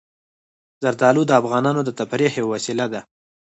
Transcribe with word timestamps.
زردالو 0.83 1.23
د 1.27 1.31
افغانانو 1.41 1.81
د 1.85 1.89
تفریح 1.99 2.31
یوه 2.39 2.51
وسیله 2.55 2.85
ده. 2.93 3.01